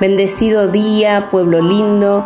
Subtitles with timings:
[0.00, 2.24] Bendecido día, pueblo lindo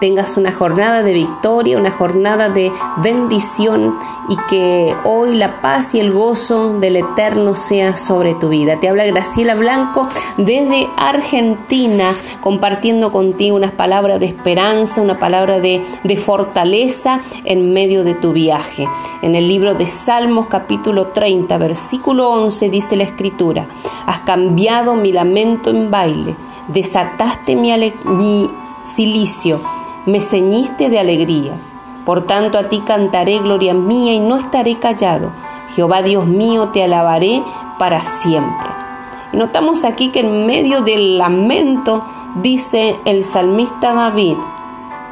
[0.00, 3.96] tengas una jornada de victoria, una jornada de bendición
[4.28, 8.78] y que hoy la paz y el gozo del Eterno sea sobre tu vida.
[8.80, 15.82] Te habla Graciela Blanco desde Argentina, compartiendo contigo unas palabras de esperanza, una palabra de,
[16.04, 18.88] de fortaleza en medio de tu viaje.
[19.22, 23.66] En el libro de Salmos capítulo 30, versículo 11 dice la escritura,
[24.06, 26.36] has cambiado mi lamento en baile,
[26.68, 27.72] desataste mi,
[28.04, 28.50] mi
[28.84, 29.60] silicio
[30.08, 31.52] me ceñiste de alegría.
[32.06, 35.32] Por tanto a ti cantaré gloria mía y no estaré callado.
[35.74, 37.42] Jehová Dios mío, te alabaré
[37.78, 38.68] para siempre.
[39.32, 42.02] Y notamos aquí que en medio del lamento,
[42.36, 44.36] dice el salmista David,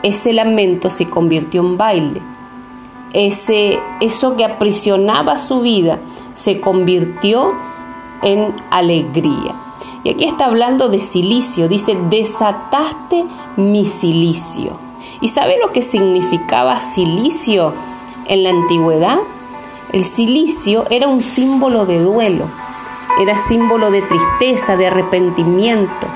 [0.02, 2.22] ese lamento se convirtió en baile.
[3.12, 5.98] Ese, eso que aprisionaba su vida
[6.34, 7.52] se convirtió
[8.22, 9.65] en alegría.
[10.04, 13.24] Y aquí está hablando de silicio, dice, desataste
[13.56, 14.78] mi silicio.
[15.20, 17.72] ¿Y sabe lo que significaba silicio
[18.26, 19.18] en la antigüedad?
[19.92, 22.46] El silicio era un símbolo de duelo,
[23.20, 26.06] era símbolo de tristeza, de arrepentimiento.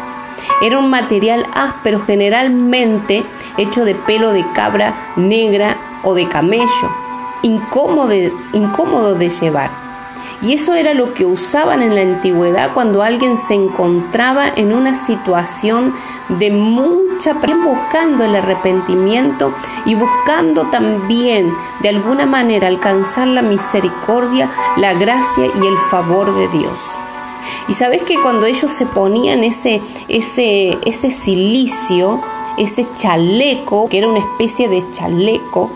[0.60, 3.22] Era un material áspero generalmente
[3.56, 6.90] hecho de pelo de cabra negra o de camello,
[7.42, 8.12] incómodo,
[8.52, 9.89] incómodo de llevar.
[10.42, 14.94] Y eso era lo que usaban en la antigüedad cuando alguien se encontraba en una
[14.94, 15.92] situación
[16.30, 19.52] de mucha presión, buscando el arrepentimiento
[19.84, 21.52] y buscando también
[21.82, 26.98] de alguna manera alcanzar la misericordia, la gracia y el favor de Dios.
[27.68, 32.22] Y sabes que cuando ellos se ponían ese, ese, ese silicio,
[32.56, 35.70] ese chaleco, que era una especie de chaleco,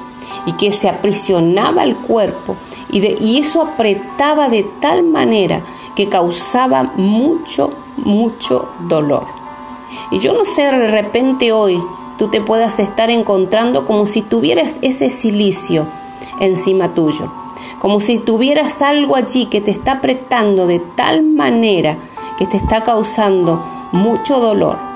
[0.46, 2.56] y que se aprisionaba al cuerpo
[2.94, 5.62] y, eso apretaba de tal manera
[5.96, 9.26] que causaba mucho, mucho dolor.
[10.10, 11.82] Y yo no sé, de repente hoy
[12.16, 15.86] tú te puedas estar encontrando como si tuvieras ese silicio
[16.40, 17.32] encima tuyo,
[17.80, 21.98] como si tuvieras algo allí que te está apretando de tal manera
[22.38, 24.94] que te está causando mucho dolor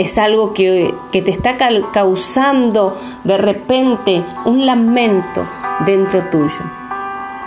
[0.00, 1.58] es algo que, te está
[1.92, 5.46] causando de repente un lamento
[5.84, 6.79] dentro tuyo.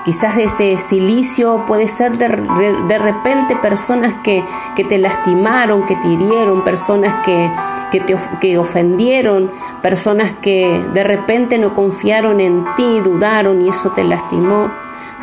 [0.05, 4.43] Quizás ese silicio puede ser de, repente personas que,
[4.75, 7.49] te lastimaron, que te hirieron, personas que,
[7.89, 9.49] que te que ofendieron,
[9.81, 14.69] personas que de repente no confiaron en ti, dudaron y eso te lastimó.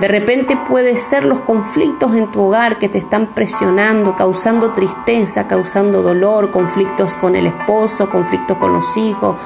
[0.01, 5.47] De repente puede ser los conflictos en tu hogar que te están presionando, causando tristeza,
[5.47, 9.37] causando dolor, conflictos con el esposo, conflictos con los hijos,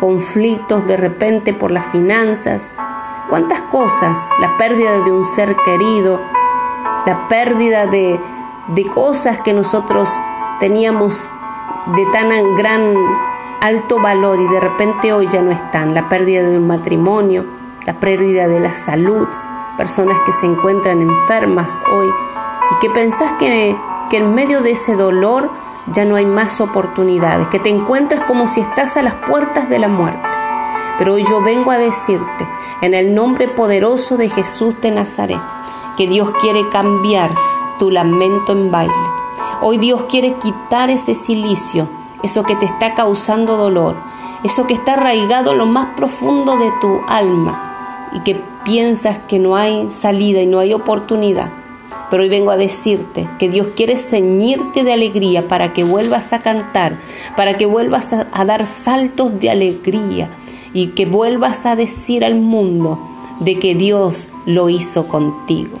[0.00, 2.72] conflictos de repente por las finanzas.
[3.30, 4.28] ¿Cuántas cosas?
[4.40, 6.20] La pérdida de un ser querido,
[7.06, 8.18] la pérdida de,
[8.66, 10.10] de cosas que nosotros
[10.58, 11.30] teníamos
[11.94, 12.92] de tan gran
[13.60, 15.94] alto valor y de repente hoy ya no están.
[15.94, 17.46] La pérdida de un matrimonio,
[17.86, 19.28] la pérdida de la salud,
[19.76, 23.76] personas que se encuentran enfermas hoy y que pensás que,
[24.10, 25.48] que en medio de ese dolor
[25.86, 29.78] ya no hay más oportunidades, que te encuentras como si estás a las puertas de
[29.78, 30.29] la muerte.
[31.00, 32.46] Pero hoy yo vengo a decirte,
[32.82, 35.40] en el nombre poderoso de Jesús de Nazaret,
[35.96, 37.30] que Dios quiere cambiar
[37.78, 38.92] tu lamento en baile.
[39.62, 41.88] Hoy Dios quiere quitar ese silicio,
[42.22, 43.96] eso que te está causando dolor,
[44.44, 49.38] eso que está arraigado en lo más profundo de tu alma y que piensas que
[49.38, 51.48] no hay salida y no hay oportunidad.
[52.10, 56.40] Pero hoy vengo a decirte que Dios quiere ceñirte de alegría para que vuelvas a
[56.40, 56.98] cantar,
[57.38, 60.28] para que vuelvas a, a dar saltos de alegría
[60.72, 62.98] y que vuelvas a decir al mundo
[63.40, 65.78] de que Dios lo hizo contigo.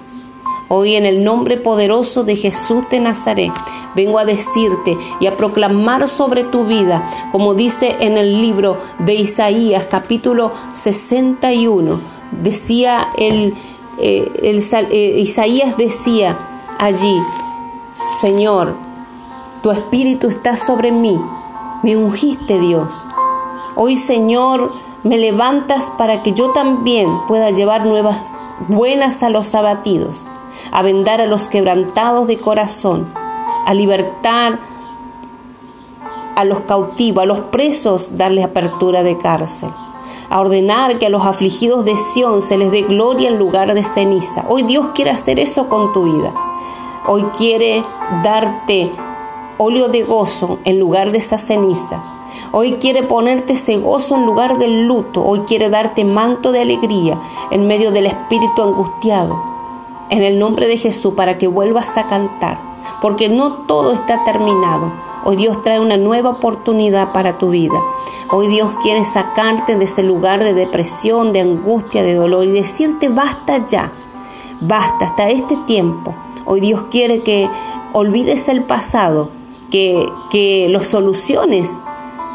[0.68, 3.52] Hoy en el nombre poderoso de Jesús de Nazaret
[3.96, 9.14] vengo a decirte y a proclamar sobre tu vida, como dice en el libro de
[9.14, 13.54] Isaías capítulo 61 decía el,
[13.98, 16.38] eh, eh, Isaías decía
[16.78, 17.20] allí,
[18.20, 18.74] Señor,
[19.62, 21.20] tu espíritu está sobre mí,
[21.82, 23.06] me ungiste Dios.
[23.82, 24.72] Hoy Señor,
[25.04, 28.18] me levantas para que yo también pueda llevar nuevas
[28.68, 30.26] buenas a los abatidos,
[30.70, 33.10] a vendar a los quebrantados de corazón,
[33.64, 34.58] a libertar
[36.36, 39.70] a los cautivos, a los presos, darles apertura de cárcel
[40.28, 43.82] a ordenar que a los afligidos de Sión se les dé gloria en lugar de
[43.82, 44.44] ceniza.
[44.46, 46.34] Hoy Dios quiere hacer eso con tu vida.
[47.08, 47.82] Hoy quiere
[48.22, 48.92] darte
[49.56, 52.19] óleo de gozo en lugar de esa ceniza.
[52.52, 55.24] Hoy quiere ponerte ese gozo en lugar del luto.
[55.24, 59.42] Hoy quiere darte manto de alegría en medio del espíritu angustiado.
[60.10, 62.58] En el nombre de Jesús para que vuelvas a cantar.
[63.00, 64.92] Porque no todo está terminado.
[65.24, 67.78] Hoy Dios trae una nueva oportunidad para tu vida.
[68.30, 73.08] Hoy Dios quiere sacarte de ese lugar de depresión, de angustia, de dolor y decirte
[73.08, 73.92] basta ya,
[74.60, 76.14] basta hasta este tiempo.
[76.46, 77.50] Hoy Dios quiere que
[77.92, 79.30] olvides el pasado,
[79.70, 81.80] que, que lo soluciones.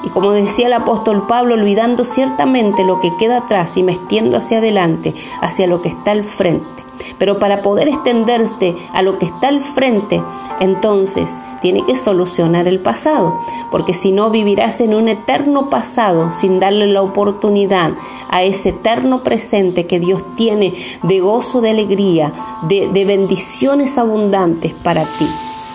[0.04, 4.60] Y como decía el apóstol Pablo, olvidando ciertamente lo que queda atrás y metiendo hacia
[4.60, 6.76] adelante, hacia lo que está al frente.
[7.18, 10.22] Pero para poder extenderte a lo que está al frente,
[10.60, 13.38] entonces tiene que solucionar el pasado,
[13.72, 17.92] porque si no vivirás en un eterno pasado sin darle la oportunidad
[18.30, 22.32] a ese eterno presente que Dios tiene de gozo, de alegría,
[22.64, 25.28] de bendiciones abundantes para ti.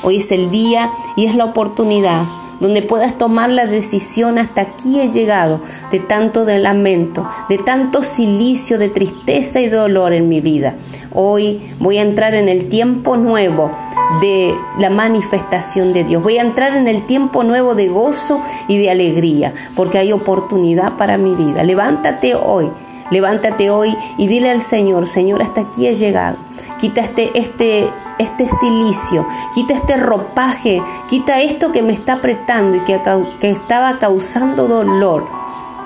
[0.02, 2.22] Hoy es el día y es la oportunidad
[2.60, 5.60] donde puedas tomar la decisión hasta aquí he llegado,
[5.90, 10.74] de tanto de lamento, de tanto silicio, de tristeza y dolor en mi vida.
[11.12, 13.72] Hoy voy a entrar en el tiempo nuevo
[14.20, 16.22] de la manifestación de Dios.
[16.22, 20.96] Voy a entrar en el tiempo nuevo de gozo y de alegría, porque hay oportunidad
[20.96, 21.64] para mi vida.
[21.64, 22.70] Levántate hoy.
[23.10, 26.36] Levántate hoy y dile al Señor, Señor, hasta aquí he llegado.
[26.78, 27.88] Quita este, este,
[28.20, 33.00] este silicio, quita este ropaje, quita esto que me está apretando y que,
[33.40, 35.26] que estaba causando dolor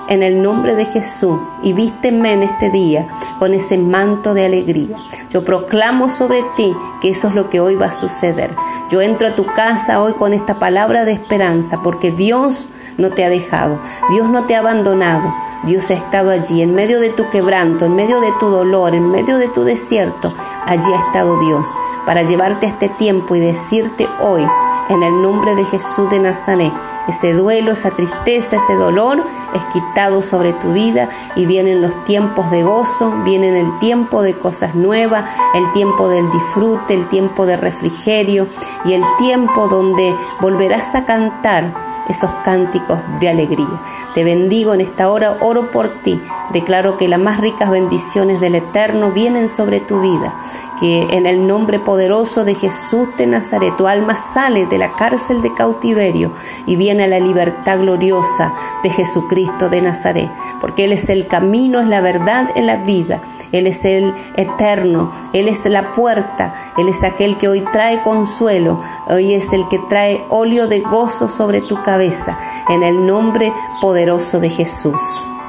[0.07, 3.07] en el nombre de Jesús y vísteme en este día
[3.39, 4.97] con ese manto de alegría.
[5.35, 8.55] Yo proclamo sobre ti que eso es lo que hoy va a suceder.
[8.89, 13.25] Yo entro a tu casa hoy con esta palabra de esperanza porque Dios no te
[13.25, 15.35] ha dejado, Dios no te ha abandonado.
[15.63, 19.11] Dios ha estado allí, en medio de tu quebranto, en medio de tu dolor, en
[19.11, 20.33] medio de tu desierto.
[20.65, 21.67] Allí ha estado Dios
[22.05, 24.47] para llevarte a este tiempo y decirte hoy,
[24.89, 26.71] en el nombre de Jesús de Nazaret.
[27.07, 29.23] Ese duelo, esa tristeza, ese dolor
[29.53, 34.33] es quitado sobre tu vida y vienen los tiempos de gozo, vienen el tiempo de
[34.33, 38.47] cosas nuevas, el tiempo del disfrute, el tiempo de refrigerio
[38.85, 43.81] y el tiempo donde volverás a cantar esos cánticos de alegría.
[44.13, 46.21] Te bendigo en esta hora, oro por ti.
[46.51, 50.35] Declaro que las más ricas bendiciones del Eterno vienen sobre tu vida.
[50.79, 55.41] Que en el nombre poderoso de Jesús de Nazaret tu alma sale de la cárcel
[55.41, 56.33] de cautiverio
[56.65, 60.29] y viene a la libertad gloriosa de Jesucristo de Nazaret.
[60.59, 63.21] Porque Él es el camino, es la verdad, en la vida.
[63.51, 68.81] Él es el eterno, Él es la puerta, Él es aquel que hoy trae consuelo,
[69.07, 72.37] hoy es el que trae óleo de gozo sobre tu cabeza,
[72.69, 75.01] en el nombre poderoso de Jesús.